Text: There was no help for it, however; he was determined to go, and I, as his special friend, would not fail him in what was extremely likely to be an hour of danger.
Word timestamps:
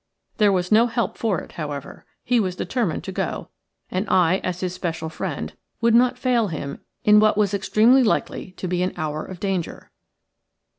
There 0.37 0.51
was 0.51 0.71
no 0.71 0.87
help 0.87 1.15
for 1.15 1.41
it, 1.41 1.51
however; 1.51 2.07
he 2.23 2.39
was 2.39 2.55
determined 2.55 3.03
to 3.03 3.11
go, 3.11 3.49
and 3.91 4.09
I, 4.09 4.37
as 4.43 4.61
his 4.61 4.73
special 4.73 5.09
friend, 5.09 5.53
would 5.79 5.93
not 5.93 6.17
fail 6.17 6.47
him 6.47 6.79
in 7.03 7.19
what 7.19 7.37
was 7.37 7.53
extremely 7.53 8.03
likely 8.03 8.53
to 8.53 8.67
be 8.67 8.81
an 8.81 8.93
hour 8.97 9.23
of 9.23 9.39
danger. 9.39 9.91